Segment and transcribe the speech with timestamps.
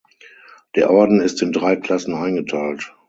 [0.75, 2.91] Der Orden ist in drei Klassen eingeteilt.